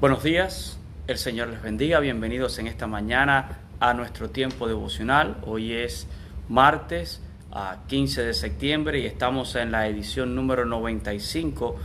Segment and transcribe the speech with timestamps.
[0.00, 0.78] Buenos días,
[1.08, 5.36] el Señor les bendiga, bienvenidos en esta mañana a nuestro tiempo devocional.
[5.44, 6.06] Hoy es
[6.48, 7.20] martes
[7.52, 11.76] a 15 de septiembre y estamos en la edición número 95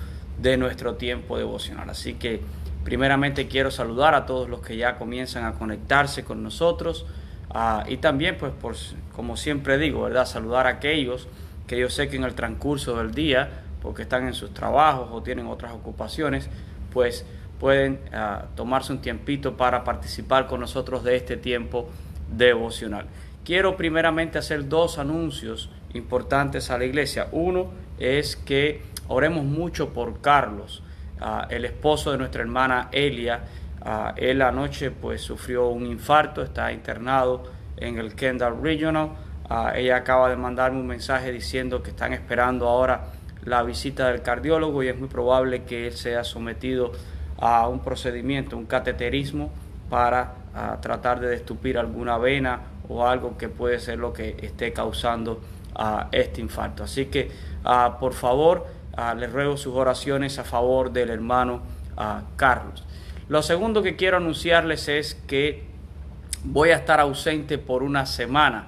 [0.41, 1.89] de nuestro tiempo devocional.
[1.89, 2.39] Así que
[2.85, 7.05] primeramente quiero saludar a todos los que ya comienzan a conectarse con nosotros
[7.49, 8.77] ah, y también pues por,
[9.13, 10.25] como siempre digo, ¿verdad?
[10.25, 11.27] Saludar a aquellos
[11.67, 15.21] que yo sé que en el transcurso del día, porque están en sus trabajos o
[15.21, 16.49] tienen otras ocupaciones,
[16.93, 17.25] pues
[17.59, 21.89] pueden ah, tomarse un tiempito para participar con nosotros de este tiempo
[22.35, 23.05] devocional.
[23.43, 27.27] Quiero primeramente hacer dos anuncios importantes a la iglesia.
[27.31, 27.67] Uno
[27.99, 30.83] es que oremos mucho por Carlos,
[31.19, 33.43] ah, el esposo de nuestra hermana Elia.
[33.85, 37.43] Uh, él anoche pues sufrió un infarto, está internado
[37.77, 39.11] en el Kendall Regional.
[39.75, 43.11] ella acaba de mandarme un mensaje diciendo que están esperando ahora
[43.43, 46.93] la visita del cardiólogo y es muy probable que él sea sometido
[47.37, 49.51] a un procedimiento, un cateterismo
[49.89, 50.35] para
[50.81, 55.41] tratar de destupir alguna vena o algo que puede ser lo que esté causando
[56.11, 56.83] este infarto.
[56.83, 57.31] Así que
[57.99, 58.65] por favor
[59.17, 61.61] les ruego sus oraciones a favor del hermano
[62.35, 62.83] Carlos.
[63.27, 65.63] Lo segundo que quiero anunciarles es que
[66.43, 68.67] voy a estar ausente por una semana.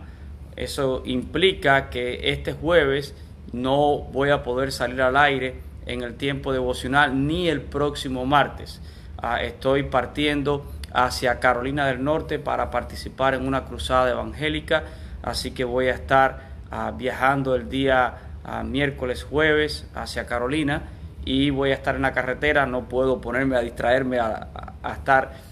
[0.55, 3.15] Eso implica que este jueves
[3.53, 8.81] no voy a poder salir al aire en el tiempo devocional ni el próximo martes.
[9.17, 14.83] Ah, estoy partiendo hacia Carolina del Norte para participar en una cruzada evangélica,
[15.23, 18.13] así que voy a estar ah, viajando el día
[18.43, 20.83] ah, miércoles, jueves hacia Carolina
[21.25, 24.47] y voy a estar en la carretera, no puedo ponerme a distraerme a,
[24.93, 25.47] estar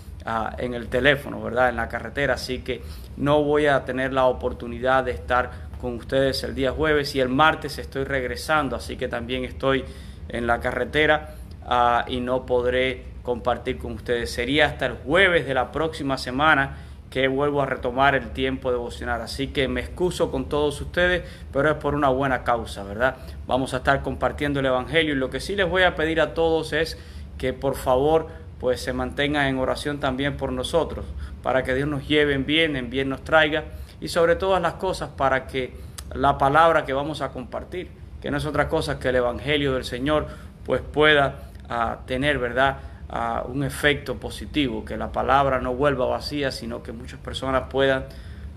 [0.57, 1.69] en el teléfono, ¿verdad?
[1.69, 2.81] En la carretera, así que
[3.17, 7.29] no voy a tener la oportunidad de estar con ustedes el día jueves y el
[7.29, 9.85] martes estoy regresando, así que también estoy
[10.29, 14.31] en la carretera ah, y no podré compartir con ustedes.
[14.31, 16.77] Sería hasta el jueves de la próxima semana
[17.09, 19.21] que vuelvo a retomar el tiempo devocional.
[19.21, 23.15] Así que me excuso con todos ustedes, pero es por una buena causa, ¿verdad?
[23.47, 26.33] Vamos a estar compartiendo el Evangelio y lo que sí les voy a pedir a
[26.33, 26.97] todos es
[27.37, 28.27] que por favor
[28.59, 31.05] pues se mantengan en oración también por nosotros,
[31.43, 33.65] para que Dios nos lleve en bien, en bien nos traiga
[33.99, 35.73] y sobre todas las cosas para que
[36.13, 37.89] la palabra que vamos a compartir
[38.25, 40.25] que no es otra cosa que el Evangelio del Señor
[40.65, 42.77] pues pueda ah, tener, ¿verdad?
[43.07, 48.05] Ah, un efecto positivo, que la palabra no vuelva vacía, sino que muchas personas puedan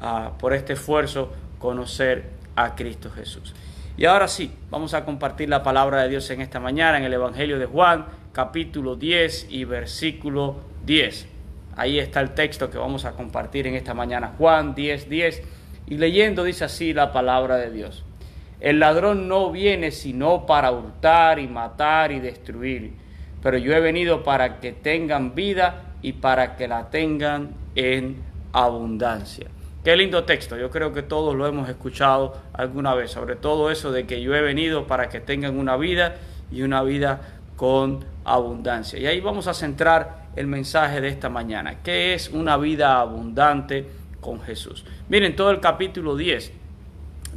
[0.00, 3.54] ah, por este esfuerzo conocer a Cristo Jesús.
[3.98, 7.12] Y ahora sí, vamos a compartir la palabra de Dios en esta mañana en el
[7.12, 11.28] Evangelio de Juan, capítulo 10 y versículo 10.
[11.76, 15.42] Ahí está el texto que vamos a compartir en esta mañana, Juan 10, 10.
[15.88, 18.06] Y leyendo dice así la palabra de Dios.
[18.60, 22.92] El ladrón no viene sino para hurtar y matar y destruir,
[23.40, 28.16] pero yo he venido para que tengan vida y para que la tengan en
[28.52, 29.46] abundancia.
[29.84, 33.92] Qué lindo texto, yo creo que todos lo hemos escuchado alguna vez, sobre todo eso
[33.92, 36.16] de que yo he venido para que tengan una vida
[36.50, 37.20] y una vida
[37.56, 38.98] con abundancia.
[38.98, 43.86] Y ahí vamos a centrar el mensaje de esta mañana, ¿qué es una vida abundante
[44.20, 44.84] con Jesús?
[45.08, 46.57] Miren, todo el capítulo 10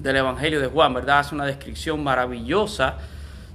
[0.01, 1.19] del Evangelio de Juan, ¿verdad?
[1.19, 2.97] Hace una descripción maravillosa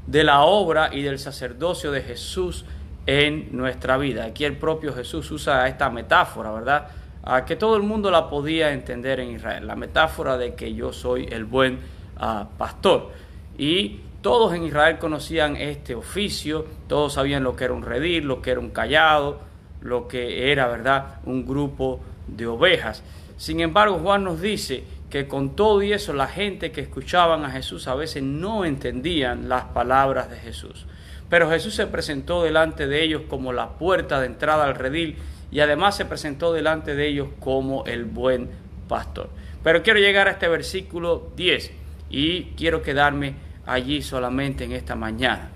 [0.07, 2.65] de la obra y del sacerdocio de Jesús
[3.07, 4.25] en nuestra vida.
[4.25, 6.89] Aquí el propio Jesús usa esta metáfora, ¿verdad?
[7.25, 9.67] A que todo el mundo la podía entender en Israel.
[9.67, 11.81] La metáfora de que yo soy el buen
[12.17, 13.11] ah, pastor.
[13.59, 18.43] Y todos en Israel conocían este oficio, todos sabían lo que era un redil, lo
[18.43, 19.41] que era un callado,
[19.81, 23.03] lo que era, ¿verdad?, un grupo de ovejas.
[23.37, 27.51] Sin embargo, Juan nos dice que con todo y eso la gente que escuchaban a
[27.51, 30.87] Jesús a veces no entendían las palabras de Jesús.
[31.29, 35.17] Pero Jesús se presentó delante de ellos como la puerta de entrada al redil
[35.51, 38.51] y además se presentó delante de ellos como el buen
[38.89, 39.31] pastor.
[39.63, 41.73] Pero quiero llegar a este versículo 10
[42.11, 43.35] y quiero quedarme
[43.65, 45.51] allí solamente en esta mañana.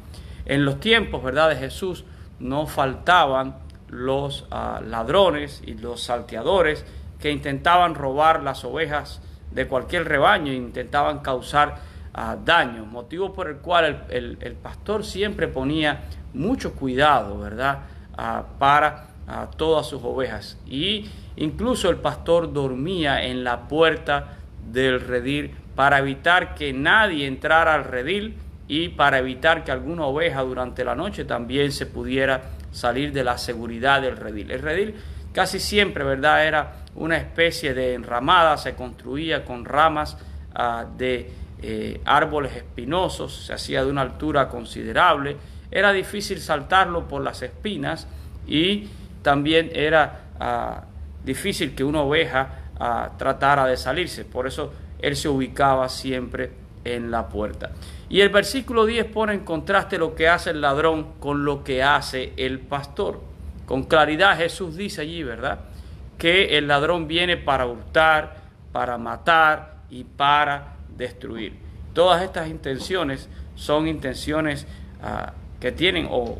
[0.47, 2.05] En los tiempos, ¿verdad?, de Jesús
[2.41, 3.57] no faltaban
[3.89, 6.85] los ah, ladrones y los salteadores
[7.21, 11.77] que intentaban robar las ovejas de cualquier rebaño intentaban causar
[12.15, 16.03] ah, daño, motivo por el cual el, pastor siempre ponía
[16.35, 17.81] mucho cuidado, ¿verdad?,
[18.17, 20.59] ah, para ah, todas sus ovejas.
[20.67, 24.37] Y incluso el pastor dormía en la puerta
[24.71, 28.37] del redil para evitar que nadie entrara al redil
[28.69, 33.37] y para evitar que alguna oveja durante la noche también se pudiera salir de la
[33.37, 34.51] seguridad del redil.
[34.53, 34.95] El redil
[35.33, 40.17] casi siempre, ¿verdad?, era una especie de enramada, se construía con ramas
[40.55, 41.31] ah, de
[41.63, 45.37] eh, árboles espinosos, se hacía de una altura considerable,
[45.71, 48.09] era difícil saltarlo por las espinas
[48.47, 48.89] y
[49.23, 50.85] también era ah,
[51.25, 54.25] difícil que una oveja ah, tratara de salirse.
[54.25, 56.51] Por eso él se ubicaba siempre
[56.85, 57.71] en la puerta.
[58.09, 61.83] Y el versículo 10 pone en contraste lo que hace el ladrón con lo que
[61.83, 63.21] hace el pastor.
[63.67, 65.61] Con claridad Jesús dice allí, ¿verdad?
[66.21, 68.37] Que el ladrón viene para hurtar,
[68.71, 71.55] para matar y para destruir.
[71.95, 74.67] Todas estas intenciones son intenciones
[75.03, 76.39] ah, que tienen o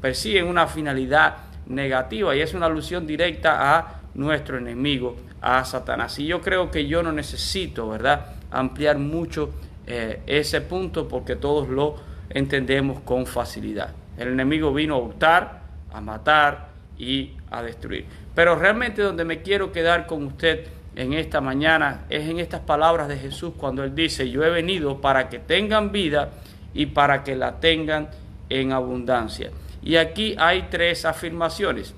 [0.00, 1.36] persiguen una finalidad
[1.66, 6.18] negativa y es una alusión directa a nuestro enemigo, a Satanás.
[6.18, 9.50] Y yo creo que yo no necesito, ¿verdad?, ampliar mucho
[9.86, 11.96] eh, ese punto porque todos lo
[12.30, 13.94] entendemos con facilidad.
[14.16, 15.62] El enemigo vino a hurtar,
[15.92, 16.68] a matar
[16.98, 18.06] y a destruir.
[18.34, 20.66] Pero realmente donde me quiero quedar con usted
[20.96, 25.00] en esta mañana es en estas palabras de Jesús cuando Él dice, yo he venido
[25.00, 26.30] para que tengan vida
[26.72, 28.08] y para que la tengan
[28.48, 29.50] en abundancia.
[29.82, 31.94] Y aquí hay tres afirmaciones.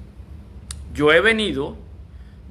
[0.93, 1.77] Yo he venido,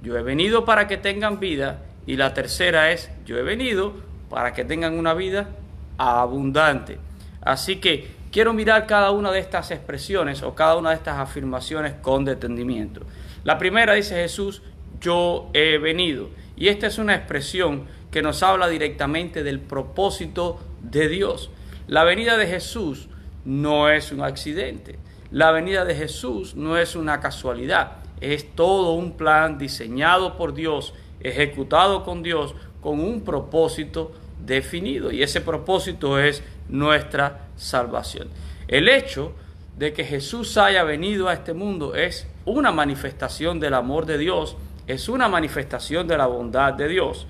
[0.02, 3.94] yo he venido para que tengan vida y la tercera es, yo he venido
[4.30, 5.50] para que tengan una vida
[5.98, 6.98] abundante.
[7.42, 11.94] Así que quiero mirar cada una de estas expresiones o cada una de estas afirmaciones
[12.02, 13.02] con detenimiento.
[13.46, 14.64] La primera dice Jesús,
[15.00, 16.30] yo he venido.
[16.58, 21.52] Y esta es una expresión que nos habla directamente del propósito de Dios.
[21.86, 23.08] La venida de Jesús
[23.46, 24.98] no es un accidente.
[25.30, 27.98] La venida de Jesús no es una casualidad.
[28.20, 34.12] Es todo un plan diseñado por Dios, ejecutado con Dios, con un propósito
[34.44, 35.12] definido.
[35.12, 38.28] Y ese propósito es nuestra salvación.
[38.68, 39.34] El hecho
[39.78, 44.56] de que Jesús haya venido a este mundo es una manifestación del amor de Dios,
[44.88, 47.26] es una manifestación de la bondad de Dios.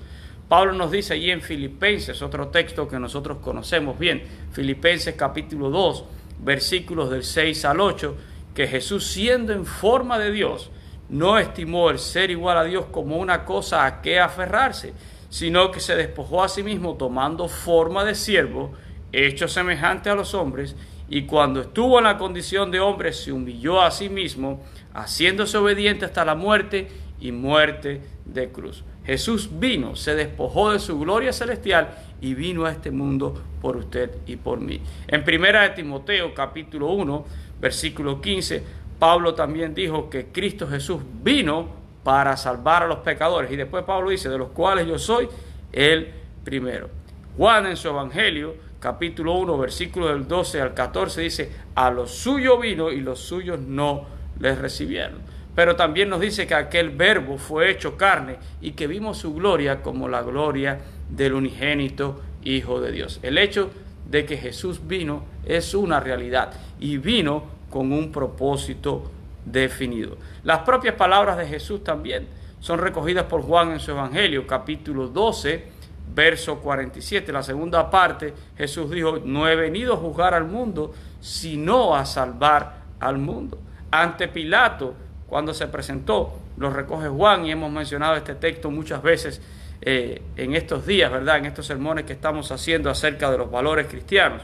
[0.48, 4.22] Pablo nos dice allí en Filipenses, otro texto que nosotros conocemos bien,
[4.52, 6.04] Filipenses capítulo 2,
[6.44, 8.16] versículos del 6 al 8,
[8.54, 10.70] que Jesús siendo en forma de Dios,
[11.08, 14.92] no estimó el ser igual a Dios como una cosa a que aferrarse,
[15.30, 18.72] sino que se despojó a sí mismo tomando forma de siervo,
[19.12, 20.76] hecho semejante a los hombres,
[21.08, 26.04] y cuando estuvo en la condición de hombre se humilló a sí mismo, haciéndose obediente
[26.04, 26.88] hasta la muerte
[27.20, 28.84] y muerte de cruz.
[29.04, 34.10] Jesús vino, se despojó de su gloria celestial y vino a este mundo por usted
[34.26, 34.80] y por mí.
[35.06, 37.24] En primera de Timoteo capítulo 1,
[37.60, 38.64] versículo 15,
[38.98, 41.68] Pablo también dijo que Cristo Jesús vino
[42.02, 43.50] para salvar a los pecadores.
[43.52, 45.28] Y después Pablo dice, de los cuales yo soy
[45.72, 46.08] el
[46.44, 46.88] primero.
[47.36, 52.60] Juan en su Evangelio, capítulo 1, versículo del 12 al 14, dice, a los suyos
[52.60, 54.06] vino y los suyos no
[54.38, 55.20] les recibieron.
[55.54, 59.82] Pero también nos dice que aquel verbo fue hecho carne y que vimos su gloria
[59.82, 60.78] como la gloria
[61.08, 63.18] del unigénito Hijo de Dios.
[63.22, 63.70] El hecho
[64.08, 69.10] de que Jesús vino es una realidad y vino con un propósito
[69.44, 70.16] definido.
[70.44, 72.28] Las propias palabras de Jesús también
[72.60, 75.75] son recogidas por Juan en su Evangelio, capítulo 12,
[76.16, 77.30] verso 47.
[77.30, 82.78] La segunda parte, Jesús dijo, no he venido a juzgar al mundo, sino a salvar
[82.98, 83.60] al mundo.
[83.90, 84.94] Ante Pilato,
[85.28, 89.42] cuando se presentó, lo recoge Juan y hemos mencionado este texto muchas veces
[89.82, 91.36] eh, en estos días, ¿verdad?
[91.36, 94.40] En estos sermones que estamos haciendo acerca de los valores cristianos.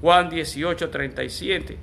[0.00, 1.76] Juan 18, 37.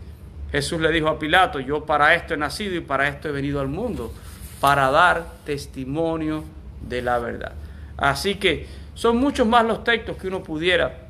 [0.53, 3.59] Jesús le dijo a Pilato, yo para esto he nacido y para esto he venido
[3.59, 4.13] al mundo,
[4.61, 6.45] para dar testimonio
[6.79, 7.51] de la verdad.
[7.97, 11.07] Así que son muchos más los textos que uno pudiera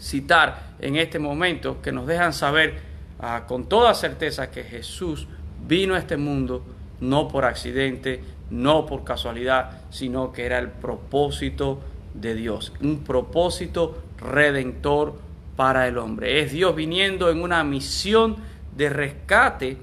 [0.00, 2.80] citar en este momento que nos dejan saber
[3.18, 5.26] ah, con toda certeza que Jesús
[5.66, 6.64] vino a este mundo
[7.00, 11.80] no por accidente, no por casualidad, sino que era el propósito
[12.14, 15.18] de Dios, un propósito redentor
[15.56, 16.40] para el hombre.
[16.40, 18.36] Es Dios viniendo en una misión
[18.76, 19.76] de rescate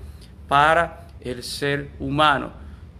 [0.47, 2.51] para el ser humano,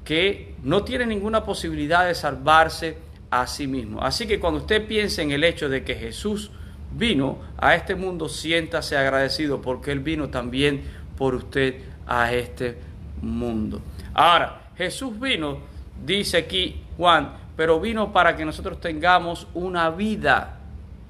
[0.03, 2.97] que no tiene ninguna posibilidad de salvarse
[3.41, 4.01] a sí mismo.
[4.01, 6.51] Así que cuando usted piense en el hecho de que Jesús
[6.91, 10.83] vino a este mundo, siéntase agradecido porque Él vino también
[11.17, 11.75] por usted
[12.07, 12.77] a este
[13.21, 13.81] mundo.
[14.13, 15.59] Ahora, Jesús vino,
[16.05, 20.59] dice aquí Juan, pero vino para que nosotros tengamos una vida,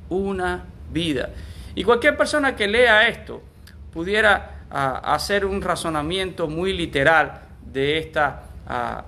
[0.09, 1.29] una vida.
[1.75, 3.41] Y cualquier persona que lea esto
[3.93, 7.41] pudiera hacer un razonamiento muy literal
[7.71, 8.43] de esta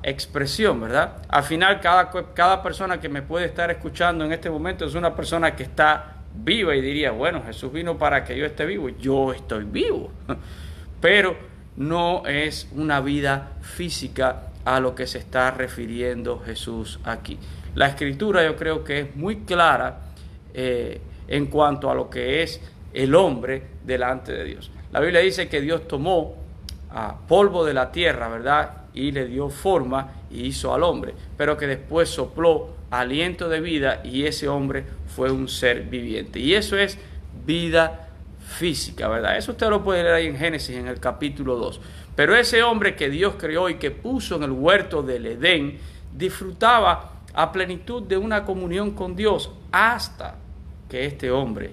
[0.03, 1.17] expresión, ¿verdad?
[1.29, 5.15] Al final, cada, cada persona que me puede estar escuchando en este momento es una
[5.15, 9.33] persona que está viva y diría, bueno, Jesús vino para que yo esté vivo, yo
[9.33, 10.11] estoy vivo,
[11.01, 11.35] pero
[11.77, 17.39] no es una vida física a lo que se está refiriendo Jesús aquí.
[17.75, 20.01] La escritura yo creo que es muy clara
[20.53, 22.61] eh, en cuanto a lo que es
[22.93, 24.71] el hombre delante de Dios.
[24.91, 26.35] La Biblia dice que Dios tomó
[27.27, 28.86] polvo de la tierra, ¿verdad?
[28.97, 34.01] Y le dio forma y hizo al hombre, pero que después sopló aliento de vida
[34.03, 34.85] y ese hombre
[35.15, 36.39] fue un ser viviente.
[36.39, 36.97] Y eso es
[37.45, 38.09] vida
[38.47, 39.37] física, ¿verdad?
[39.37, 41.79] Eso usted lo puede leer ahí en Génesis en el capítulo 2.
[42.15, 45.77] Pero ese hombre que Dios creó y que puso en el huerto del Edén,
[46.15, 50.35] disfrutaba a plenitud de una comunión con Dios hasta
[50.89, 51.69] que este hombre,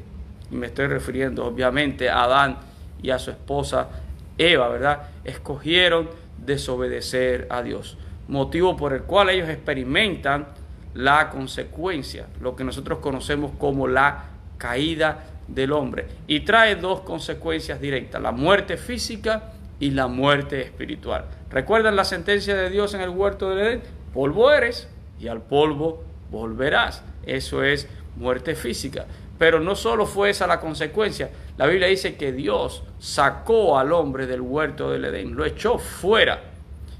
[0.50, 2.58] y me estoy refiriendo obviamente a Adán
[3.02, 3.88] y a su esposa
[4.36, 5.08] Eva, ¿verdad?
[5.24, 6.10] Escogieron
[6.46, 7.98] desobedecer a Dios,
[8.28, 10.48] motivo por el cual ellos experimentan
[10.94, 14.26] la consecuencia, lo que nosotros conocemos como la
[14.58, 16.06] caída del hombre.
[16.26, 21.26] Y trae dos consecuencias directas, la muerte física y la muerte espiritual.
[21.50, 23.82] ¿Recuerdan la sentencia de Dios en el huerto del Edén?
[24.12, 24.88] Polvo eres
[25.20, 27.02] y al polvo volverás.
[27.26, 29.06] Eso es muerte física.
[29.38, 31.30] Pero no solo fue esa la consecuencia.
[31.56, 36.40] La Biblia dice que Dios sacó al hombre del huerto del Edén, lo echó fuera.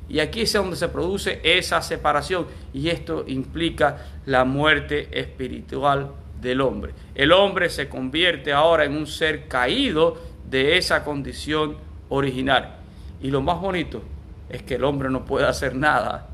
[0.09, 6.11] Y aquí es donde se produce esa separación y esto implica la muerte espiritual
[6.41, 6.93] del hombre.
[7.15, 10.19] El hombre se convierte ahora en un ser caído
[10.51, 11.77] de esa condición
[12.11, 12.77] original.
[13.23, 14.03] Y lo más bonito
[14.51, 16.29] es que el hombre no puede hacer nada.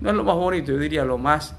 [0.00, 1.56] No es lo más bonito, yo diría lo más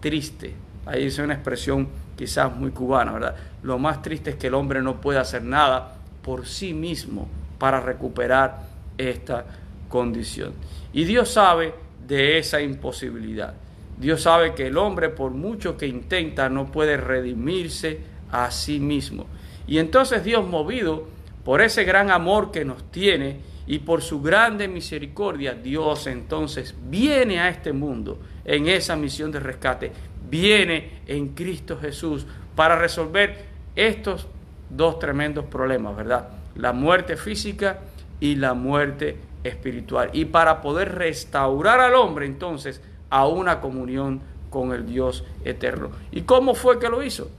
[0.00, 0.54] triste.
[0.86, 3.36] Ahí es una expresión quizás muy cubana, ¿verdad?
[3.62, 7.80] Lo más triste es que el hombre no puede hacer nada por sí mismo para
[7.80, 8.66] recuperar
[8.98, 9.46] esta
[9.88, 10.52] condición.
[10.92, 11.72] Y Dios sabe
[12.06, 13.54] de esa imposibilidad.
[13.96, 19.26] Dios sabe que el hombre, por mucho que intenta, no puede redimirse a sí mismo.
[19.68, 21.06] Y entonces Dios, movido
[21.44, 27.38] por ese gran amor que nos tiene y por su grande misericordia, Dios entonces viene
[27.38, 29.92] a este mundo en esa misión de rescate,
[30.28, 33.44] viene en Cristo Jesús para resolver
[33.76, 34.26] estos
[34.70, 36.28] dos tremendos problemas, ¿verdad?
[36.56, 37.80] La muerte física
[38.20, 40.10] y la muerte espiritual.
[40.12, 42.80] Y para poder restaurar al hombre entonces
[43.10, 44.20] a una comunión
[44.50, 45.90] con el Dios eterno.
[46.10, 47.30] ¿Y cómo fue que lo hizo?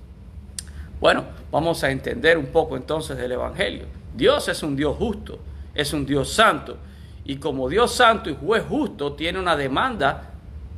[1.00, 3.86] Bueno, vamos a entender un poco entonces del Evangelio.
[4.16, 5.40] Dios es un Dios justo,
[5.74, 6.78] es un Dios santo.
[7.26, 10.29] Y como Dios santo y juez justo tiene una demanda,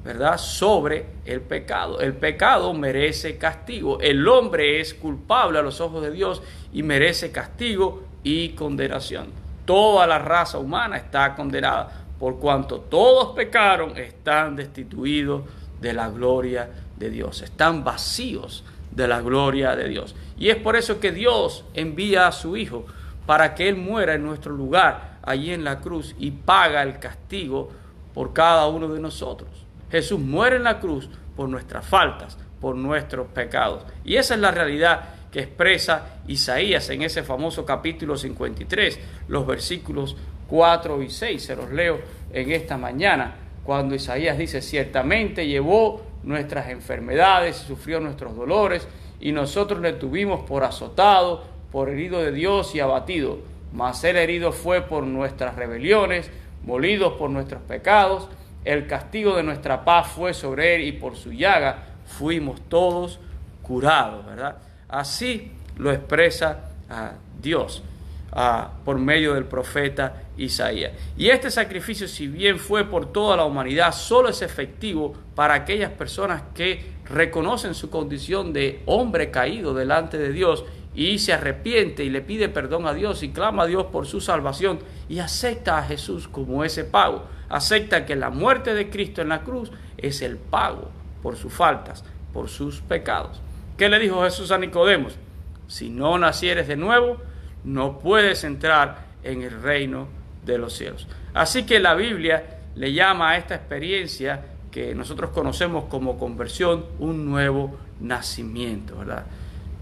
[0.04, 2.00] ¿verdad?, sobre el pecado.
[2.00, 4.00] El pecado merece castigo.
[4.00, 6.42] El hombre es culpable a los ojos de Dios
[6.74, 9.28] y merece castigo y condenación.
[9.66, 15.42] Toda la raza humana está condenada por cuanto todos pecaron, están destituidos
[15.80, 20.16] de la gloria de Dios, están vacíos de la gloria de Dios.
[20.38, 22.86] Y es por eso que Dios envía a su Hijo
[23.26, 27.70] para que Él muera en nuestro lugar, allí en la cruz, y paga el castigo
[28.14, 29.61] por cada uno de nosotros.
[29.92, 33.84] Jesús muere en la cruz por nuestras faltas, por nuestros pecados.
[34.04, 40.16] Y esa es la realidad que expresa Isaías en ese famoso capítulo 53, los versículos
[40.48, 41.44] 4 y 6.
[41.44, 42.00] Se los leo
[42.34, 48.88] en esta mañana, cuando Isaías dice, ciertamente llevó nuestras enfermedades, sufrió nuestros dolores,
[49.20, 53.40] y nosotros le tuvimos por azotado, por herido de Dios y abatido.
[53.72, 56.30] Mas el herido fue por nuestras rebeliones,
[56.64, 58.28] molidos por nuestros pecados.
[58.64, 63.20] El castigo de nuestra paz fue sobre él y por su llaga fuimos todos
[63.62, 64.58] curados, ¿verdad?
[64.88, 67.84] Así lo expresa a Dios
[68.86, 70.94] por medio del profeta Isaías.
[71.18, 75.92] Y este sacrificio, si bien fue por toda la humanidad, solo es efectivo para aquellas
[75.92, 80.64] personas que reconocen su condición de hombre caído delante de Dios
[80.94, 84.22] y se arrepiente y le pide perdón a Dios y clama a Dios por su
[84.22, 87.26] salvación y acepta a Jesús como ese pago.
[87.52, 90.90] Acepta que la muerte de Cristo en la cruz es el pago
[91.22, 93.42] por sus faltas, por sus pecados.
[93.78, 95.18] ¿Qué le dijo Jesús a Nicodemos?
[95.68, 97.18] Si no nacieres de nuevo,
[97.66, 100.08] no puedes entrar en el reino
[100.46, 101.10] de los cielos.
[101.34, 107.26] Así que la Biblia le llama a esta experiencia que nosotros conocemos como conversión un
[107.26, 109.26] nuevo nacimiento, ¿verdad?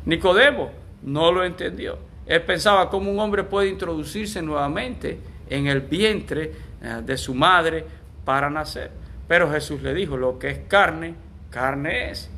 [0.05, 0.71] Nicodemo
[1.03, 1.99] no lo entendió.
[2.25, 7.85] Él pensaba cómo un hombre puede introducirse nuevamente en el vientre de su madre
[8.25, 8.91] para nacer.
[9.27, 11.15] Pero Jesús le dijo, lo que es carne,
[11.49, 12.29] carne es,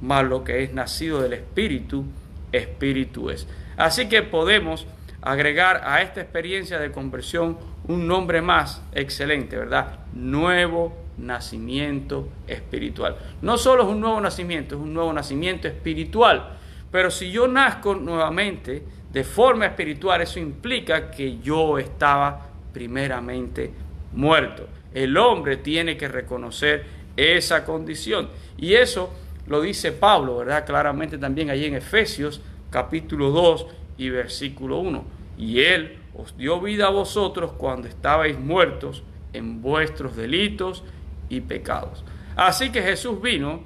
[0.00, 2.04] mas lo que es nacido del Espíritu,
[2.52, 3.48] Espíritu es.
[3.76, 4.86] Así que podemos
[5.22, 9.98] agregar a esta experiencia de conversión un nombre más excelente, ¿verdad?
[10.12, 13.16] Nuevo nacimiento espiritual.
[13.42, 16.58] No solo es un nuevo nacimiento, es un nuevo nacimiento espiritual.
[16.90, 23.72] Pero si yo nazco nuevamente de forma espiritual, eso implica que yo estaba primeramente
[24.12, 24.68] muerto.
[24.94, 26.84] El hombre tiene que reconocer
[27.16, 28.28] esa condición.
[28.56, 29.10] Y eso
[29.46, 30.66] lo dice Pablo, ¿verdad?
[30.66, 33.66] Claramente también allí en Efesios capítulo 2
[33.98, 35.04] y versículo 1.
[35.38, 40.82] Y él os dio vida a vosotros cuando estabais muertos en vuestros delitos
[41.28, 42.04] y pecados.
[42.36, 43.60] Así que Jesús vino,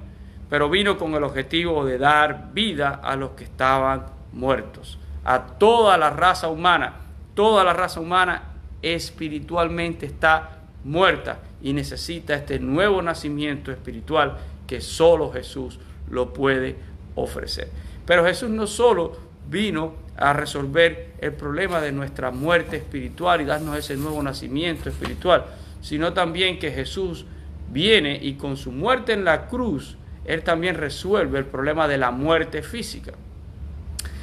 [0.49, 5.97] pero vino con el objetivo de dar vida a los que estaban muertos, a toda
[5.97, 6.95] la raza humana.
[7.33, 8.50] Toda la raza humana
[8.81, 16.75] espiritualmente está muerta y necesita este nuevo nacimiento espiritual que solo Jesús lo puede
[17.15, 17.69] ofrecer.
[18.05, 19.17] Pero Jesús no solo
[19.49, 25.45] vino a resolver el problema de nuestra muerte espiritual y darnos ese nuevo nacimiento espiritual,
[25.81, 27.25] sino también que Jesús
[27.71, 32.11] viene y con su muerte en la cruz, Él también resuelve el problema de la
[32.11, 33.13] muerte física.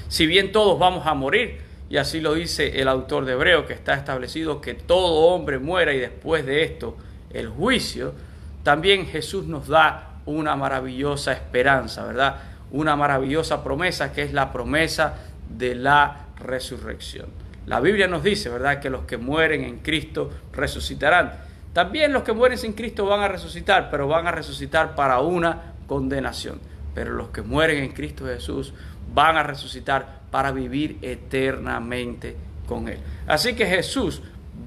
[0.08, 3.73] Si bien todos vamos a morir, y así lo dice el autor de Hebreo, que
[3.73, 6.97] está establecido que todo hombre muera y después de esto
[7.30, 8.14] el juicio,
[8.62, 12.37] también Jesús nos da una maravillosa esperanza, ¿verdad?
[12.71, 15.14] Una maravillosa promesa que es la promesa
[15.49, 17.28] de la resurrección.
[17.66, 21.33] La Biblia nos dice, ¿verdad?, que los que mueren en Cristo resucitarán.
[21.73, 25.75] También los que mueren sin Cristo van a resucitar, pero van a resucitar para una
[25.87, 26.61] condenación.
[26.95, 28.75] Pero los que mueren en Cristo Jesús
[29.14, 32.99] van a resucitar para vivir eternamente con Él.
[33.26, 34.23] Así que Jesús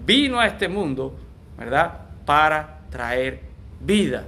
[0.05, 1.17] vino a este mundo,
[1.57, 3.41] ¿verdad?, para traer
[3.79, 4.25] vida.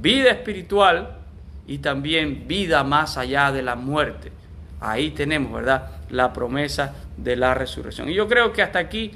[0.00, 1.18] Vida espiritual
[1.66, 4.32] y también vida más allá de la muerte.
[4.80, 8.08] Ahí tenemos, ¿verdad?, la promesa de la resurrección.
[8.08, 9.12] Y yo creo que hasta aquí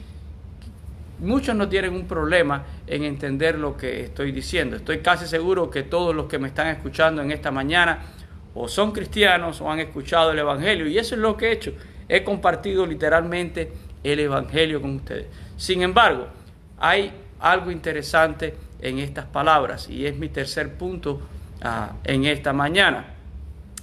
[1.21, 4.77] muchos no tienen un problema en entender lo que estoy diciendo.
[4.77, 7.99] Estoy casi seguro que todos los que me están escuchando en esta mañana
[8.55, 10.87] o son cristianos o han escuchado el Evangelio.
[10.87, 11.73] Y eso es lo que he hecho.
[12.09, 15.27] He compartido literalmente el Evangelio con ustedes.
[15.57, 16.27] Sin embargo,
[16.79, 21.21] hay algo interesante en estas palabras y es mi tercer punto
[21.63, 23.05] ah, en esta mañana.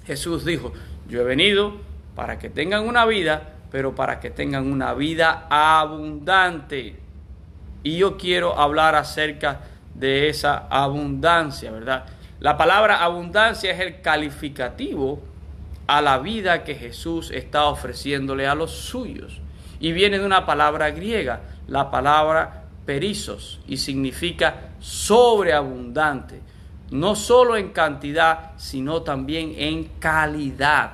[0.05, 0.73] Jesús dijo,
[1.07, 1.77] yo he venido
[2.15, 6.95] para que tengan una vida, pero para que tengan una vida abundante.
[7.83, 9.61] Y yo quiero hablar acerca
[9.93, 12.05] de esa abundancia, ¿verdad?
[12.39, 15.19] La palabra abundancia es el calificativo
[15.87, 19.41] a la vida que Jesús está ofreciéndole a los suyos.
[19.79, 26.41] Y viene de una palabra griega, la palabra perizos, y significa sobreabundante,
[26.91, 30.93] no solo en cantidad, sino también en calidad.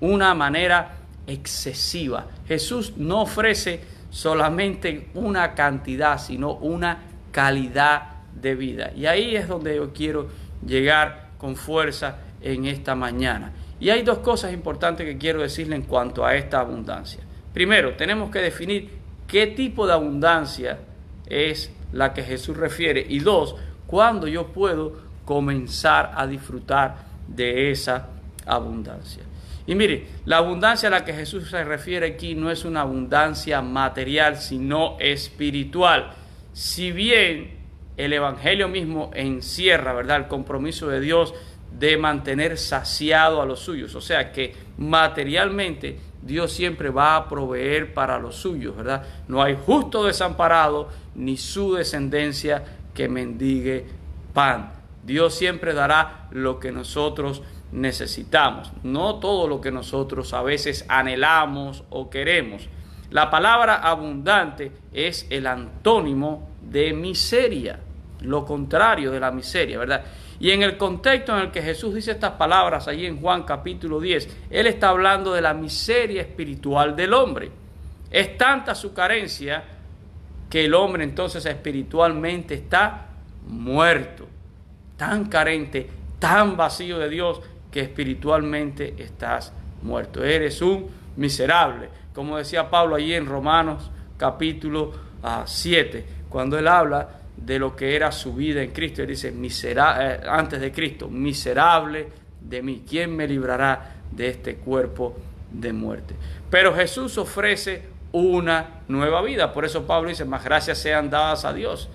[0.00, 2.26] Una manera excesiva.
[2.46, 6.98] Jesús no ofrece solamente una cantidad, sino una
[7.32, 8.92] calidad de vida.
[8.96, 10.28] Y ahí es donde yo quiero
[10.66, 13.52] llegar con fuerza en esta mañana.
[13.80, 17.20] Y hay dos cosas importantes que quiero decirle en cuanto a esta abundancia.
[17.52, 18.90] Primero, tenemos que definir
[19.26, 20.78] qué tipo de abundancia
[21.26, 23.04] es la que Jesús refiere.
[23.08, 26.96] Y dos, cuándo yo puedo comenzar a disfrutar
[27.28, 28.08] de esa
[28.46, 29.22] abundancia.
[29.66, 33.60] Y mire, la abundancia a la que Jesús se refiere aquí no es una abundancia
[33.60, 36.12] material, sino espiritual.
[36.54, 37.57] Si bien
[37.98, 41.34] el Evangelio mismo encierra, ¿verdad?, el compromiso de Dios
[41.78, 43.94] de mantener saciado a los suyos.
[43.94, 49.04] O sea que materialmente Dios siempre va a proveer para los suyos, ¿verdad?
[49.28, 53.84] No hay justo desamparado ni su descendencia que mendigue
[54.32, 54.72] pan.
[55.04, 61.84] Dios siempre dará lo que nosotros necesitamos, no todo lo que nosotros a veces anhelamos
[61.90, 62.68] o queremos.
[63.10, 67.80] La palabra abundante es el antónimo de miseria,
[68.20, 70.04] lo contrario de la miseria, ¿verdad?
[70.40, 74.00] Y en el contexto en el que Jesús dice estas palabras, allí en Juan capítulo
[74.00, 77.50] 10, Él está hablando de la miseria espiritual del hombre.
[78.10, 79.64] Es tanta su carencia
[80.48, 83.08] que el hombre entonces espiritualmente está
[83.46, 84.28] muerto,
[84.96, 89.52] tan carente, tan vacío de Dios, que espiritualmente estás
[89.82, 90.24] muerto.
[90.24, 91.88] Eres un miserable.
[92.14, 94.92] Como decía Pablo allí en Romanos capítulo
[95.44, 99.02] 7, ah, cuando él habla de lo que era su vida en Cristo.
[99.02, 99.32] Él dice,
[99.72, 102.08] eh, antes de Cristo, miserable
[102.40, 102.84] de mí.
[102.88, 105.16] ¿Quién me librará de este cuerpo
[105.50, 106.14] de muerte?
[106.50, 109.52] Pero Jesús ofrece una nueva vida.
[109.52, 111.88] Por eso Pablo dice, más gracias sean dadas a Dios,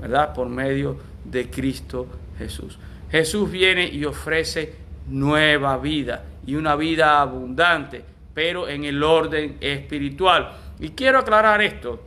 [0.00, 0.32] ¿verdad?
[0.34, 2.06] Por medio de Cristo
[2.38, 2.78] Jesús.
[3.10, 4.74] Jesús viene y ofrece
[5.08, 10.52] nueva vida y una vida abundante, pero en el orden espiritual.
[10.80, 12.02] Y quiero aclarar esto,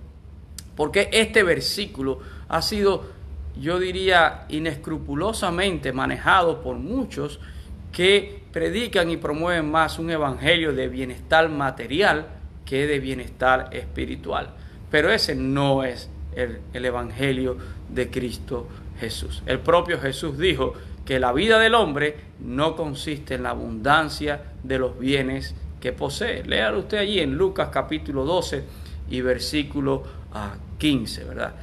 [0.76, 3.06] porque este versículo ha sido,
[3.60, 7.40] yo diría, inescrupulosamente manejado por muchos
[7.92, 12.28] que predican y promueven más un evangelio de bienestar material
[12.66, 14.50] que de bienestar espiritual.
[14.92, 17.58] Pero ese no es el, el evangelio
[17.90, 18.68] de Cristo
[19.00, 19.44] Jesús.
[19.46, 20.74] El propio Jesús dijo
[21.06, 26.44] que la vida del hombre no consiste en la abundancia de los bienes que posee.
[26.44, 28.64] Léalo usted allí en Lucas capítulo 12,
[29.10, 30.04] y versículo
[30.78, 31.54] 15, ah, ¿verdad?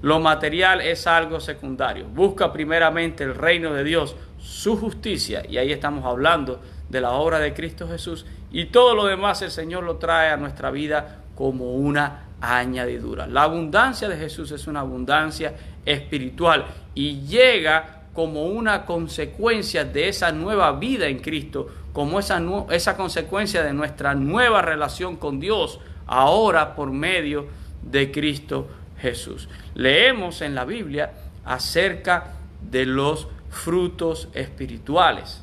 [0.00, 2.06] Lo material es algo secundario.
[2.06, 7.38] Busca primeramente el reino de Dios, su justicia, y ahí estamos hablando de la obra
[7.40, 11.74] de Cristo Jesús, y todo lo demás el Señor lo trae a nuestra vida como
[11.74, 13.26] una añadidura.
[13.26, 20.32] La abundancia de Jesús es una abundancia espiritual y llega como una consecuencia de esa
[20.32, 26.74] nueva vida en Cristo, como esa, esa consecuencia de nuestra nueva relación con Dios, ahora
[26.74, 27.46] por medio
[27.82, 28.68] de Cristo
[29.00, 29.48] Jesús.
[29.74, 31.12] Leemos en la Biblia
[31.44, 35.42] acerca de los frutos espirituales,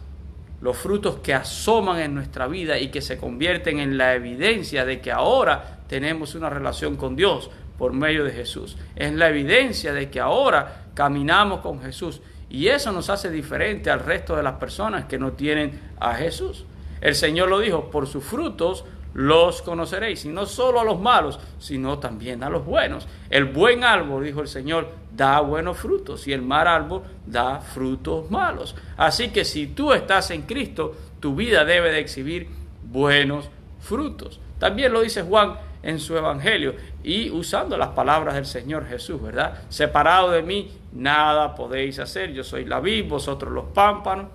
[0.61, 5.01] los frutos que asoman en nuestra vida y que se convierten en la evidencia de
[5.01, 8.77] que ahora tenemos una relación con Dios por medio de Jesús.
[8.95, 13.99] Es la evidencia de que ahora caminamos con Jesús y eso nos hace diferente al
[13.99, 16.65] resto de las personas que no tienen a Jesús.
[17.01, 18.85] El Señor lo dijo, por sus frutos
[19.15, 23.07] los conoceréis, y no solo a los malos, sino también a los buenos.
[23.29, 28.29] El buen árbol, dijo el Señor, da buenos frutos, y el mal árbol da frutos
[28.29, 28.75] malos.
[28.97, 32.49] Así que si tú estás en Cristo, tu vida debe de exhibir
[32.83, 33.49] buenos
[33.79, 34.41] frutos.
[34.59, 39.61] También lo dice Juan en su evangelio y usando las palabras del Señor Jesús, ¿verdad?
[39.69, 42.33] Separado de mí, nada podéis hacer.
[42.33, 44.25] Yo soy la vid, vosotros los pámpanos.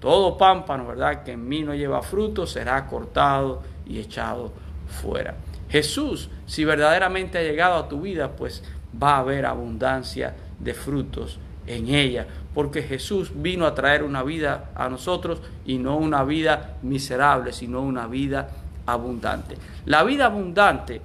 [0.00, 1.24] Todo pámpano, ¿verdad?
[1.24, 4.52] Que en mí no lleva fruto será cortado y echado
[4.86, 5.36] fuera.
[5.68, 8.62] Jesús, si verdaderamente ha llegado a tu vida, pues
[9.02, 14.70] va a haber abundancia de frutos en ella, porque Jesús vino a traer una vida
[14.74, 18.50] a nosotros y no una vida miserable, sino una vida
[18.86, 19.56] abundante.
[19.86, 21.00] La vida abundante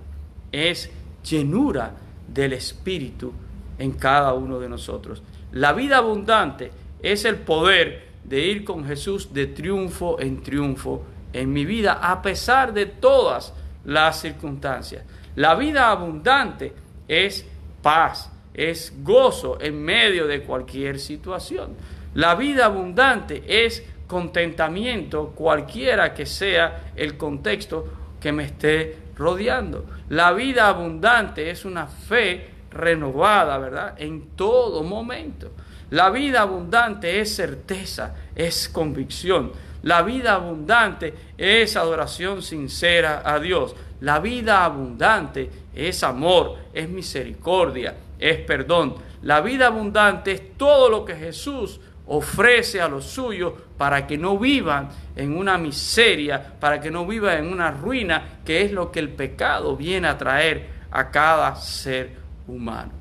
[0.51, 0.91] es
[1.23, 1.93] llenura
[2.27, 3.33] del Espíritu
[3.77, 5.23] en cada uno de nosotros.
[5.51, 11.51] La vida abundante es el poder de ir con Jesús de triunfo en triunfo en
[11.51, 13.53] mi vida a pesar de todas
[13.85, 15.03] las circunstancias.
[15.35, 16.73] La vida abundante
[17.07, 17.45] es
[17.81, 21.75] paz, es gozo en medio de cualquier situación.
[22.13, 27.87] La vida abundante es contentamiento cualquiera que sea el contexto
[28.19, 29.85] que me esté rodeando.
[30.09, 33.95] La vida abundante es una fe renovada, ¿verdad?
[33.97, 35.51] En todo momento.
[35.91, 39.51] La vida abundante es certeza, es convicción.
[39.83, 43.75] La vida abundante es adoración sincera a Dios.
[44.01, 48.95] La vida abundante es amor, es misericordia, es perdón.
[49.21, 54.37] La vida abundante es todo lo que Jesús ofrece a los suyos para que no
[54.37, 58.99] vivan en una miseria, para que no vivan en una ruina, que es lo que
[58.99, 62.15] el pecado viene a traer a cada ser
[62.47, 62.91] humano.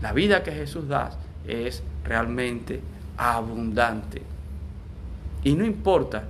[0.00, 1.10] La vida que Jesús da
[1.46, 2.80] es realmente
[3.16, 4.31] abundante.
[5.44, 6.24] Y no importa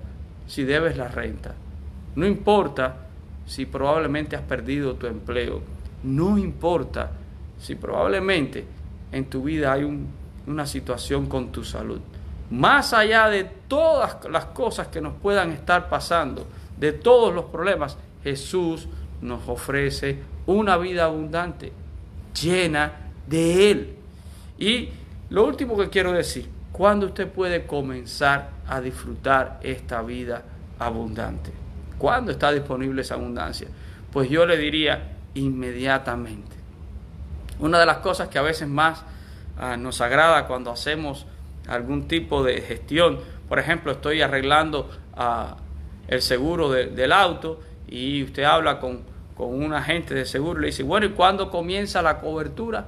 [0.47, 1.55] si debes la renta,
[2.17, 2.97] no importa
[3.47, 5.61] si probablemente has perdido tu empleo,
[6.03, 7.11] no importa
[7.59, 8.65] si probablemente
[9.13, 10.07] en tu vida hay
[10.47, 12.01] una situación con tu salud.
[12.51, 16.47] Más allá de todas las cosas que nos puedan estar pasando,
[16.79, 18.89] de todos los problemas, Jesús
[19.21, 21.73] nos ofrece una vida abundante,
[22.41, 22.93] llena
[23.27, 23.95] de Él.
[24.59, 24.89] Y
[25.31, 30.43] lo último que quiero decir, ¿cuándo usted puede comenzar a disfrutar esta vida
[30.83, 31.53] abundante.
[31.99, 33.69] ¿Cuándo está disponible esa abundancia?
[34.13, 36.57] Pues yo le diría inmediatamente.
[37.59, 39.05] Una de las cosas que a veces más
[39.59, 41.27] ah, nos agrada cuando hacemos
[41.69, 45.57] algún tipo de gestión, por ejemplo, estoy arreglando ah,
[46.09, 49.03] el seguro del auto y usted habla con,
[49.37, 52.87] con un agente de seguro y le dice, bueno, ¿y cuándo comienza la cobertura?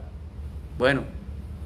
[0.76, 1.04] Bueno,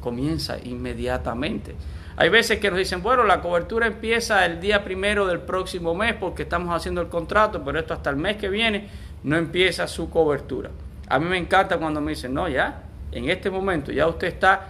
[0.01, 1.75] comienza inmediatamente.
[2.21, 6.15] Hay veces que nos dicen, bueno, la cobertura empieza el día primero del próximo mes
[6.15, 8.89] porque estamos haciendo el contrato, pero esto hasta el mes que viene
[9.23, 10.69] no empieza su cobertura.
[11.09, 14.67] A mí me encanta cuando me dicen, no, ya, en este momento ya usted está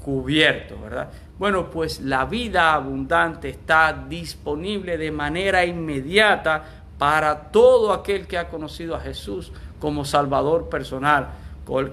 [0.00, 1.10] cubierto, ¿verdad?
[1.40, 6.62] Bueno, pues la vida abundante está disponible de manera inmediata
[6.98, 11.30] para todo aquel que ha conocido a Jesús como Salvador personal,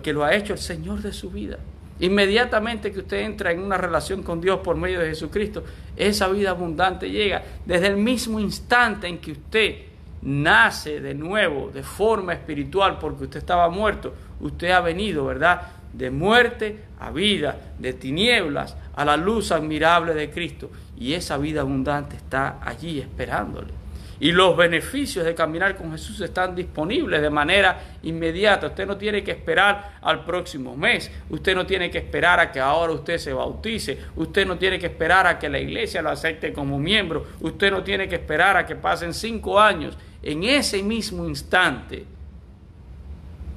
[0.04, 1.58] que lo ha hecho el Señor de su vida.
[2.00, 5.64] Inmediatamente que usted entra en una relación con Dios por medio de Jesucristo,
[5.98, 7.44] esa vida abundante llega.
[7.66, 9.76] Desde el mismo instante en que usted
[10.22, 15.62] nace de nuevo, de forma espiritual, porque usted estaba muerto, usted ha venido, ¿verdad?
[15.94, 20.70] De muerte a vida, de tinieblas a la luz admirable de Cristo.
[20.98, 23.79] Y esa vida abundante está allí esperándole.
[24.22, 28.68] Y los beneficios de caminar con Jesús están disponibles de manera inmediata.
[28.68, 31.10] Usted no tiene que esperar al próximo mes.
[31.30, 33.98] Usted no tiene que esperar a que ahora usted se bautice.
[34.18, 37.28] Usted no tiene que esperar a que la iglesia lo acepte como miembro.
[37.40, 39.98] Usted no tiene que esperar a que pasen cinco años.
[40.22, 42.06] En ese mismo instante,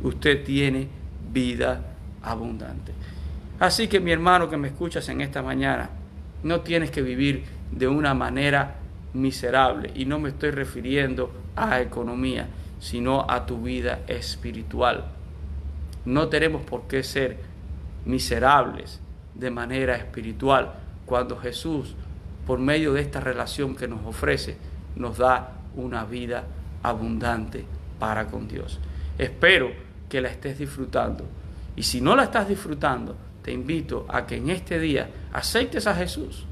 [0.03, 0.87] usted tiene
[1.33, 1.83] vida
[2.23, 2.93] abundante.
[3.59, 5.91] Así que mi hermano que me escuchas en esta mañana,
[6.45, 8.77] no tienes que vivir de una manera
[9.15, 9.91] miserable.
[9.95, 12.49] Y no me estoy refiriendo a economía,
[12.81, 15.05] sino a tu vida espiritual.
[16.05, 17.39] No tenemos por qué ser
[18.05, 19.01] miserables
[19.35, 20.73] de manera espiritual
[21.07, 21.95] cuando Jesús,
[22.47, 24.57] por medio de esta relación que nos ofrece,
[24.97, 26.45] nos da una vida
[26.83, 27.65] abundante
[27.99, 28.81] para con Dios.
[29.17, 29.71] Espero
[30.09, 31.25] que la estés disfrutando.
[31.77, 35.95] Y si no la estás disfrutando, te invito a que en este día aceptes a
[35.95, 36.45] Jesús,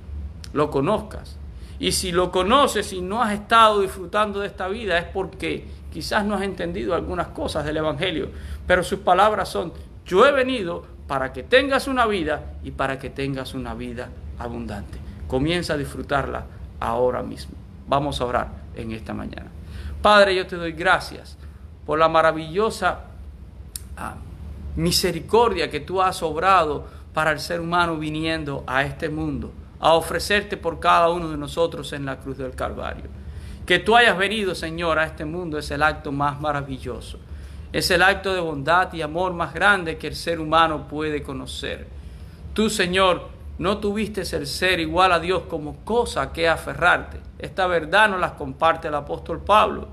[0.53, 1.37] lo conozcas.
[1.81, 6.25] Y si lo conoces y no has estado disfrutando de esta vida es porque quizás
[6.25, 8.29] no has entendido algunas cosas del Evangelio.
[8.67, 9.73] Pero sus palabras son,
[10.05, 14.99] yo he venido para que tengas una vida y para que tengas una vida abundante.
[15.27, 16.45] Comienza a disfrutarla
[16.79, 17.55] ahora mismo.
[17.89, 19.51] Vamos a orar en esta mañana.
[20.03, 21.37] Padre, yo te doy gracias
[21.87, 23.01] por la maravillosa
[23.97, 24.17] ah,
[24.77, 30.57] misericordia que tú has obrado para el ser humano viniendo a este mundo, a ofrecerte
[30.57, 33.07] por cada uno de nosotros en la cruz del Calvario.
[33.67, 37.19] Que tú hayas venido, Señor, a este mundo es el acto más maravilloso.
[37.73, 41.87] Es el acto de bondad y amor más grande que el ser humano puede conocer.
[42.53, 47.21] Tú, Señor, no tuviste el ser igual a Dios como cosa que aferrarte.
[47.39, 49.89] Esta verdad no la comparte el apóstol Pablo,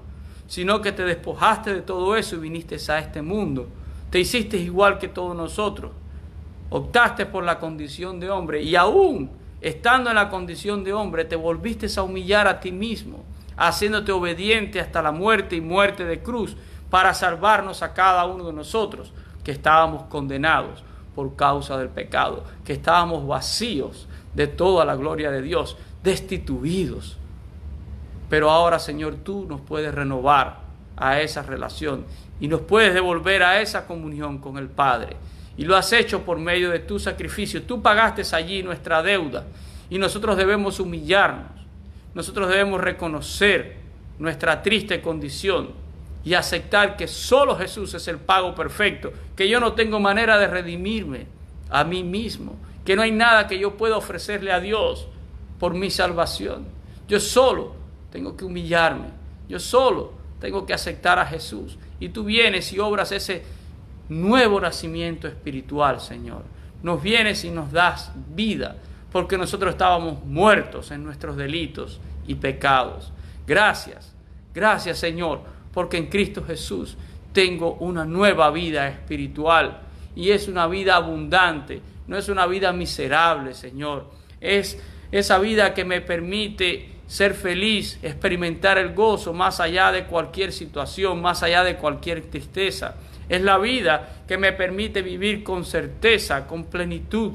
[0.47, 3.67] sino que te despojaste de todo eso y viniste a este mundo
[4.10, 5.91] te hiciste igual que todos nosotros.
[6.69, 9.30] Optaste por la condición de hombre y aún
[9.62, 13.24] estando en la condición de hombre te volviste a humillar a ti mismo,
[13.56, 16.56] haciéndote obediente hasta la muerte y muerte de cruz
[16.89, 19.12] para salvarnos a cada uno de nosotros
[19.43, 20.84] que estábamos condenados
[21.15, 27.17] por causa del pecado, que estábamos vacíos de toda la gloria de Dios, destituidos.
[28.30, 30.60] Pero ahora, Señor, tú nos puedes renovar
[30.96, 32.06] a esa relación
[32.39, 35.15] y nos puedes devolver a esa comunión con el Padre.
[35.58, 37.63] Y lo has hecho por medio de tu sacrificio.
[37.63, 39.46] Tú pagaste allí nuestra deuda
[39.89, 41.52] y nosotros debemos humillarnos.
[42.13, 43.78] Nosotros debemos reconocer
[44.20, 45.70] nuestra triste condición
[46.24, 50.48] y aceptar que solo Jesús es el pago perfecto, que yo no tengo manera de
[50.48, 51.26] redimirme
[51.70, 55.08] a mí mismo, que no hay nada que yo pueda ofrecerle a Dios
[55.60, 56.65] por mi salvación.
[57.08, 57.76] Yo solo
[58.12, 59.08] tengo que humillarme,
[59.48, 61.78] yo solo tengo que aceptar a Jesús.
[62.00, 63.43] Y tú vienes y obras ese
[64.10, 66.43] nuevo nacimiento espiritual, Señor.
[66.84, 68.78] Nos vienes y nos das vida,
[69.12, 73.12] porque nosotros estábamos muertos en nuestros delitos y pecados.
[73.46, 74.13] Gracias,
[74.54, 75.41] gracias, Señor,
[75.74, 76.98] porque en Cristo Jesús
[77.34, 79.82] tengo una nueva vida espiritual
[80.15, 84.10] y es una vida abundante, no es una vida miserable, Señor.
[84.41, 90.52] Es esa vida que me permite ser feliz, experimentar el gozo más allá de cualquier
[90.52, 92.96] situación, más allá de cualquier tristeza.
[93.29, 97.33] Es la vida que me permite vivir con certeza, con plenitud,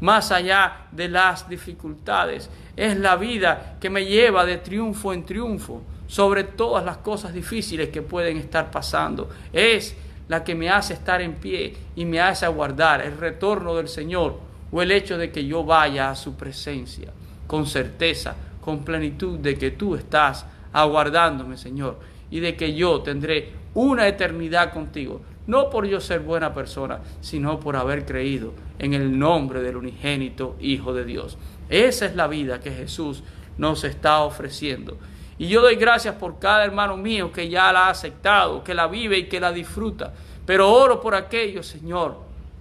[0.00, 2.50] más allá de las dificultades.
[2.76, 7.88] Es la vida que me lleva de triunfo en triunfo sobre todas las cosas difíciles
[7.88, 9.30] que pueden estar pasando.
[9.52, 9.96] Es
[10.28, 14.38] la que me hace estar en pie y me hace aguardar el retorno del Señor
[14.70, 17.12] o el hecho de que yo vaya a su presencia
[17.46, 21.98] con certeza, con plenitud de que tú estás aguardándome, Señor,
[22.30, 27.58] y de que yo tendré una eternidad contigo, no por yo ser buena persona, sino
[27.60, 31.38] por haber creído en el nombre del unigénito Hijo de Dios.
[31.68, 33.22] Esa es la vida que Jesús
[33.58, 34.98] nos está ofreciendo.
[35.38, 38.86] Y yo doy gracias por cada hermano mío que ya la ha aceptado, que la
[38.86, 40.12] vive y que la disfruta.
[40.46, 42.18] Pero oro por aquellos, Señor,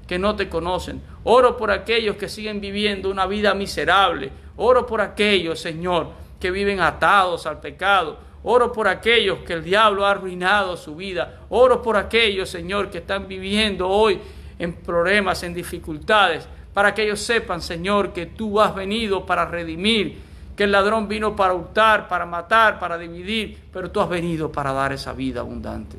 [0.07, 1.01] que no te conocen.
[1.23, 6.81] Oro por aquellos que siguen viviendo una vida miserable, Oro por aquellos, Señor, que viven
[6.81, 8.19] atados al pecado.
[8.43, 11.41] Oro por aquellos que el diablo ha arruinado su vida.
[11.49, 14.19] Oro por aquellos, Señor, que están viviendo hoy
[14.57, 20.19] en problemas, en dificultades, para que ellos sepan, Señor, que tú has venido para redimir,
[20.55, 24.71] que el ladrón vino para hurtar, para matar, para dividir, pero tú has venido para
[24.73, 25.97] dar esa vida abundante.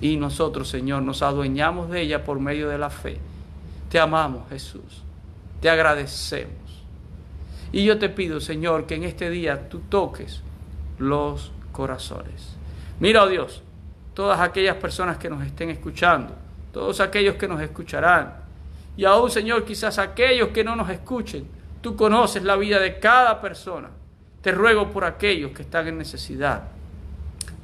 [0.00, 3.18] Y nosotros, Señor, nos adueñamos de ella por medio de la fe.
[3.88, 5.02] Te amamos, Jesús.
[5.60, 6.56] Te agradecemos.
[7.70, 10.42] Y yo te pido, Señor, que en este día tú toques
[10.98, 12.56] los corazones.
[13.00, 13.62] Mira, oh Dios,
[14.14, 16.34] todas aquellas personas que nos estén escuchando,
[16.72, 18.42] todos aquellos que nos escucharán,
[18.96, 21.46] y aún, Señor, quizás aquellos que no nos escuchen,
[21.80, 23.88] tú conoces la vida de cada persona.
[24.42, 26.64] Te ruego por aquellos que están en necesidad.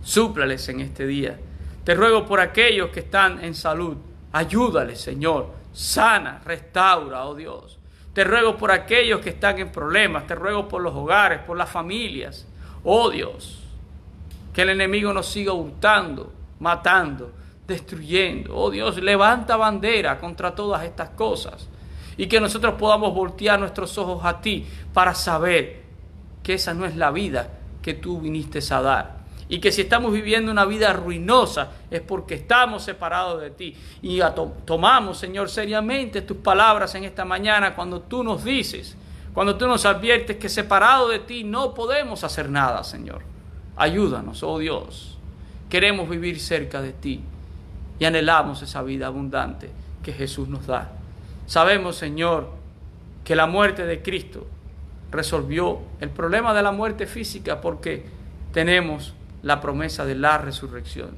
[0.02, 1.38] Súplales en este día.
[1.84, 3.96] Te ruego por aquellos que están en salud.
[4.32, 5.50] Ayúdales, Señor.
[5.72, 7.78] Sana, restaura, oh Dios.
[8.14, 11.70] Te ruego por aquellos que están en problemas, te ruego por los hogares, por las
[11.70, 12.47] familias.
[12.84, 13.60] Oh Dios,
[14.52, 17.32] que el enemigo nos siga hurtando, matando.
[17.68, 18.56] destruyendo.
[18.56, 21.68] Oh Dios, levanta bandera contra todas estas cosas.
[22.16, 25.82] Y que nosotros podamos voltear nuestros ojos a ti para saber
[26.42, 27.50] que esa no es la vida
[27.82, 29.18] que tú viniste a dar.
[29.50, 33.76] Y que si estamos viviendo una vida ruinosa es porque estamos separados de ti.
[34.02, 34.20] Y
[34.64, 38.96] tomamos, Señor, seriamente tus palabras en esta mañana cuando tú nos dices,
[39.38, 43.22] cuando tú nos adviertes que separado de ti no podemos hacer nada, Señor.
[43.76, 45.16] Ayúdanos, oh Dios.
[45.70, 47.20] Queremos vivir cerca de ti
[48.00, 49.70] y anhelamos esa vida abundante
[50.02, 50.90] que Jesús nos da.
[51.46, 52.50] Sabemos, Señor,
[53.22, 54.44] que la muerte de Cristo
[55.12, 58.06] resolvió el problema de la muerte física porque
[58.52, 61.10] tenemos la promesa de la resurrección.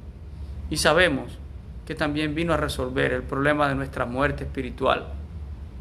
[0.69, 1.39] Y sabemos
[1.87, 5.07] que también vino a resolver el problema de nuestra muerte espiritual,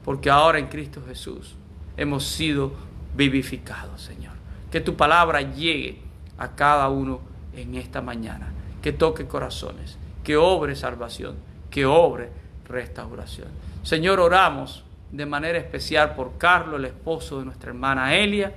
[0.07, 1.57] porque ahora en Cristo Jesús
[2.01, 2.73] hemos sido
[3.15, 4.33] vivificados, Señor.
[4.73, 5.99] Que tu palabra llegue
[6.39, 7.21] a cada uno
[7.55, 8.49] en esta mañana,
[8.81, 11.37] que toque corazones, que obre salvación,
[11.71, 12.31] que obre
[12.67, 13.49] restauración.
[13.83, 14.83] Señor, oramos
[15.13, 18.55] de manera especial por Carlos, el esposo de nuestra hermana Elia.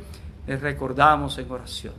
[0.47, 1.93] Les recordamos en oración.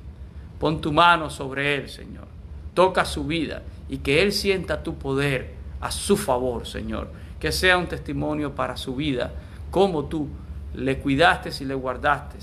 [0.59, 2.26] Pon tu mano sobre él, Señor.
[2.72, 5.52] Toca su vida y que él sienta tu poder
[5.83, 7.11] a su favor, Señor.
[7.38, 9.30] Que sea un testimonio para su vida,
[9.70, 10.30] cómo tú
[10.74, 12.38] le cuidaste y le guardaste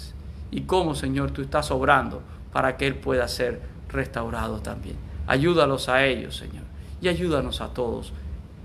[0.52, 4.98] y cómo, Señor, tú estás obrando para que él pueda ser restaurado también.
[5.28, 6.64] Ayúdalos a ellos, Señor,
[7.02, 8.14] y ayúdanos a todos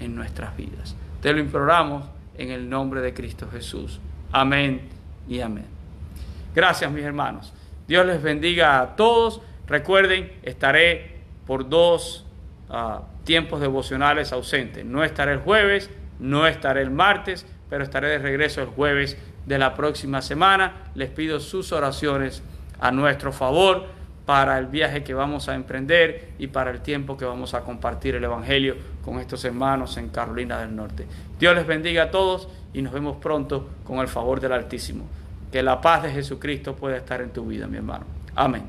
[0.00, 0.96] en nuestras vidas.
[1.20, 2.04] Te lo imploramos
[2.36, 4.00] en el nombre de Cristo Jesús.
[4.32, 4.88] Amén
[5.28, 5.66] y amén.
[6.54, 7.52] Gracias, mis hermanos.
[7.86, 9.40] Dios les bendiga a todos.
[9.66, 12.26] Recuerden, estaré por dos
[12.68, 14.84] ah, tiempos devocionales ausentes.
[14.84, 19.58] No estaré el jueves, no estaré el martes, pero estaré de regreso el jueves de
[19.58, 20.90] la próxima semana.
[20.94, 22.42] Les pido sus oraciones
[22.80, 23.86] a nuestro favor
[24.26, 28.16] para el viaje que vamos a emprender y para el tiempo que vamos a compartir
[28.16, 31.06] el Evangelio con estos hermanos en Carolina del Norte.
[31.38, 35.04] Dios les bendiga a todos y nos vemos pronto con el favor del Altísimo.
[35.52, 38.04] Que la paz de Jesucristo pueda estar en tu vida, mi hermano.
[38.34, 38.64] Amén.